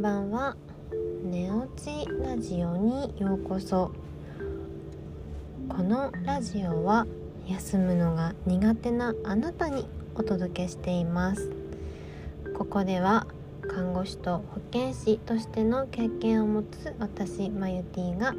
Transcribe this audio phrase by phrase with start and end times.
[0.00, 0.56] んばんは。
[1.22, 3.92] 寝落ちラジオにようこそ。
[5.68, 7.06] このラジオは
[7.46, 11.52] 休むのが苦手なあなたにお届けしています。
[12.56, 13.26] ここでは
[13.68, 18.34] 看護師と保健師としての経験を持つ私マユティが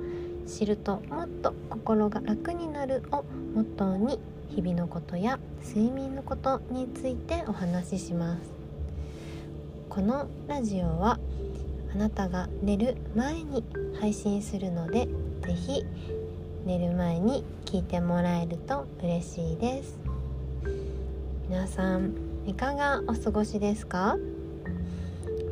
[0.48, 3.24] 知るともっと心が楽になるを
[3.54, 4.20] モットーに
[4.50, 8.61] 日々のことや睡眠のことについてお話しします。
[9.94, 11.20] このラジオは
[11.94, 13.66] あなたが寝る前に
[14.00, 15.10] 配信するので
[15.42, 15.86] 是非
[16.66, 20.00] 寝る前に聞いてもらえると嬉しいです。
[21.50, 22.14] 皆さん
[22.46, 24.16] いかがお過ごしですか？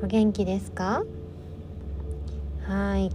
[0.01, 1.03] お元気ですか？
[2.63, 3.09] はい。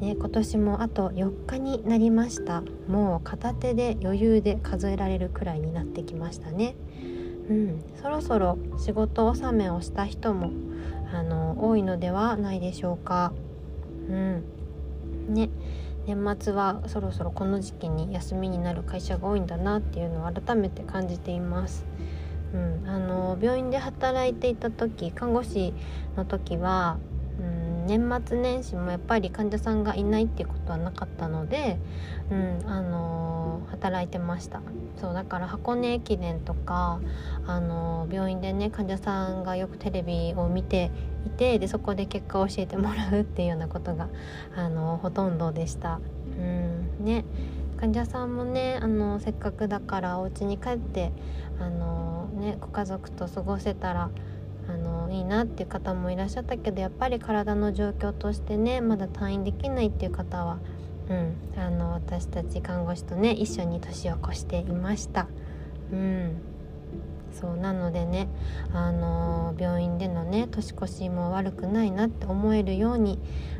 [0.00, 2.62] ね、今年もあと4日になりました。
[2.86, 6.76] もう片手で余裕で数えられるくらいになってきましたね。
[7.48, 10.50] うん、そろそろ仕事納めをした人も
[11.12, 13.32] あの多いのではないでしょうか。
[14.08, 14.44] うん
[15.28, 15.50] ね、
[16.06, 21.84] 年末はそろそろこの時期に休みになる会社が多いんだなっていうのを改めて感じています。
[22.54, 25.74] うん、あの病院で働いていた時看護師
[26.16, 26.98] の時は
[27.40, 31.78] うん年末年始もやっぱり患者さんがいないっていうことはなかったので、
[32.30, 34.60] うんあのー、働いてました
[35.00, 37.00] そうだから箱根駅伝とか、
[37.46, 40.90] あのー、病院でね患者さんがよくテレビを見て
[41.26, 44.08] いてでそこで結果を教えてもらうっていうようなことが、
[44.54, 46.00] あのー、ほとんどでした。
[46.38, 47.24] うんね
[47.76, 51.12] 患者さんもねあのせっかくだからお家に帰って
[51.60, 54.10] あのねご家族と過ごせたら
[54.68, 60.58] あのいいなっていう方もいらっしゃったけどやっぱり体の状況としてねまだ退院できないっていう方は、
[61.08, 65.28] うん、あの私たち看護師とね一緒に年を越していました。
[65.92, 66.40] うん。
[67.38, 68.28] そうなのでね、
[68.72, 73.18] あの病院でのね年越しも悪くないなって思えるように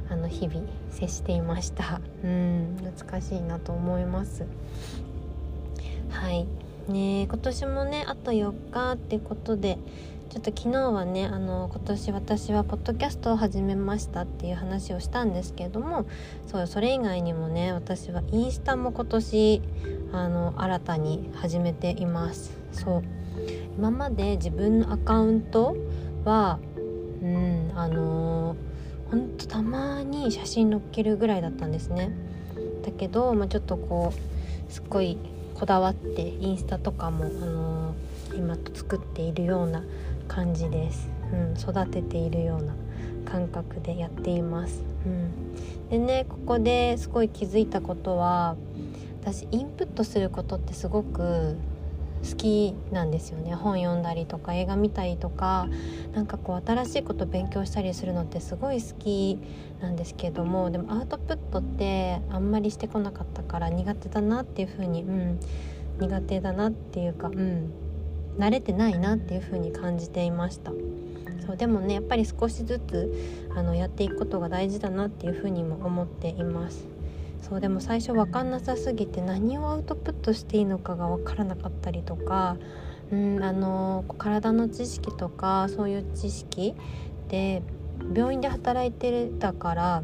[0.08, 2.00] あの日々接していました。
[2.24, 4.46] うん懐かしいなと思います。
[6.08, 6.46] はい。
[6.88, 9.78] ね今年もねあと4日ってことで
[10.30, 16.04] ちょっと昨日はねあの今年私はポッドキャストを始めましたっていう話をしたんですけれども
[16.46, 19.62] そうそれ以外にもね私はインスタも今年
[20.12, 22.56] あの新たに始めています。
[22.72, 23.02] そう。
[23.76, 25.76] 今まで自分のアカウント
[26.24, 26.58] は
[27.22, 28.56] うんあの
[29.10, 32.10] ほんとたまに写真載っけるぐらいだったんですね。
[32.84, 35.18] だけど、まあ、ちょっとこうすっごい
[35.58, 37.94] こだわってインスタとかも、あの、
[38.36, 39.82] 今作っているような
[40.26, 42.74] 感じです、うん、育てているような
[43.24, 48.56] 感覚でやっています、うん、でねここですごい気づいたことは
[49.22, 51.56] 私インプットすることってすごく
[52.28, 53.54] 好きなんですよね。
[53.54, 55.68] 本読んだりとか映画見たりとか
[56.14, 59.38] なんかこう新しいこと勉強したりするのってすごい好き
[59.80, 65.40] なんですけどもでもアウトプットってあんまりしてこなかったから苦手だなっていう風にうん。
[65.98, 67.70] 苦手だなっていうかうん。
[68.38, 70.72] 慣れてないなっていう風に感じていました。
[71.46, 73.12] そうでもねやっぱり少しずつ
[73.54, 76.86] あのやっていくことが大事だなっていう風にも思っています。
[77.48, 82.56] そうでも最初分かんなさすぎて何をアウトプットしていいのかが分からなかったりとか、
[83.12, 86.74] うん、あの体の知識とかそういう知識
[87.28, 87.62] で
[88.14, 90.02] 病院で働いてたから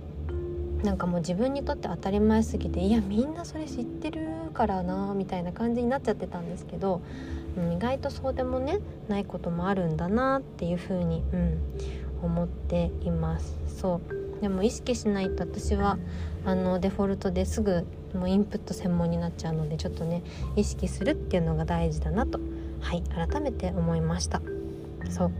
[0.82, 7.02] なんかもう自分にとって当たり前すぎていやみんなそれ知ってるからなみたいな感じになっちゃってたんですけど、
[7.56, 11.58] うん、意外とそうでもねないこともあるんだなっていうふうに、うん、
[12.22, 13.56] 思っています。
[13.68, 15.98] そうでも意識しないと私は
[16.44, 20.22] あのデフォルトですぐもうインプット専門になっちゃうのでちょっとね
[20.56, 22.40] 意識するっていうのが大事だなと
[22.80, 24.42] はい改めて思いました。
[25.10, 25.32] そう。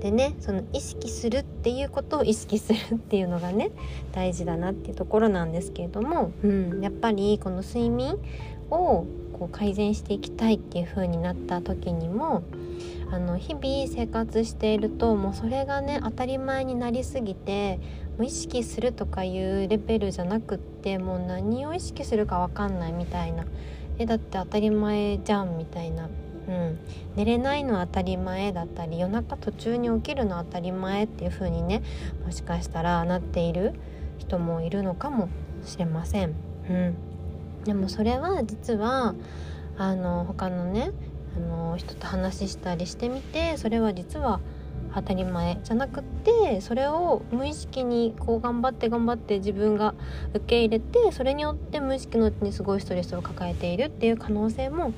[0.00, 3.70] でねその意識するっていうことを意識するっていうのがね
[4.12, 8.18] 大事だなっていうところなんですけれども、うん、やっぱりこの睡眠
[8.70, 9.06] を
[9.38, 12.42] こう改善していきたいっていう風になった時にも
[13.10, 17.78] あの日々生活しているともうそれがね当たり前になりすぎて
[18.18, 23.44] もう意識するとかいうレベルじゃなくってもう何を意識するか分かんないみたいな。
[23.98, 26.08] えだって当たり前じゃんみたいな。
[26.48, 26.78] うん、
[27.16, 31.82] 寝れないのは当たり前だったり夜中途中に起きるの当たり前っていう風にね
[32.24, 33.74] もしかしたらなっている
[34.18, 35.28] 人もいるのかも
[35.64, 36.34] しれません。
[36.68, 36.94] うん、
[37.64, 39.14] でもそれは実は
[39.76, 40.92] あの他のね
[41.36, 44.40] あの人と話したりしてみてそれは実は
[44.94, 49.94] 当たり前じゃなくってそれを無意識にこう頑張って頑張って自分が
[50.32, 54.90] 受け入れてそれによって無意識のうちにすごいストレスを抱えているっていう可能性もあ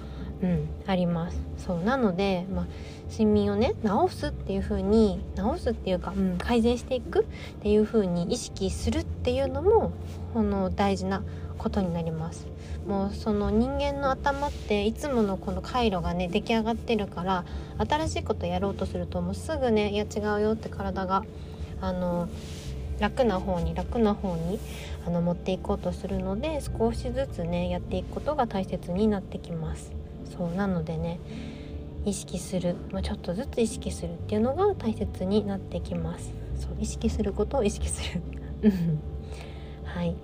[0.43, 0.69] うん。
[0.87, 1.41] あります。
[1.59, 1.83] そう。
[1.83, 2.67] なので、まあ、
[3.11, 7.25] 睡眠をね治すっていう風に治すっていうか、うん、改善していくっ
[7.63, 9.93] ていう風に意識するっていうのも
[10.35, 11.23] この大事な
[11.57, 12.47] ことになります。
[12.87, 17.45] もうその人間の頭っていつものこの回路がね出来上がってるから
[17.87, 21.25] 新しいことやろうとするともうすぐねいや違うよって体が
[21.83, 22.29] あの
[22.99, 24.59] 楽な方に楽な方に
[25.07, 29.98] あの持っていこうとするので少しずつねやっていくことが大切になってきます。
[30.37, 31.19] そうなのでね
[32.05, 36.33] 意識する、まあ、ちょっとずつ意識するっていうのが大切になってきます。
[36.57, 38.23] そう意識することを意識する。
[39.85, 40.11] はい。
[40.11, 40.15] っ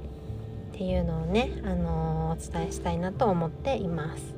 [0.77, 4.35] ていうのをね、あのー、お伝えしたいなと思っています。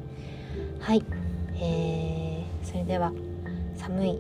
[0.81, 1.03] はい、
[1.55, 3.13] えー、それでは
[3.77, 4.19] 寒い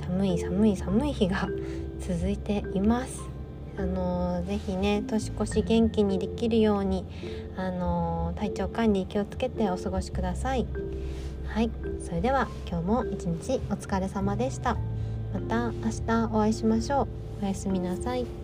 [0.00, 1.48] 寒い寒い寒い日が
[2.00, 3.33] 続いています。
[3.76, 7.04] あのー、ぜひね年越し元気にできるように
[7.56, 10.66] あのー、体調管理気をつけてお過ごしください。
[11.46, 11.70] はい。
[12.04, 14.76] それでは今日も一日お疲れ様でした。
[15.32, 17.02] また明日お会いしましょ
[17.40, 17.44] う。
[17.44, 18.43] おやすみなさい。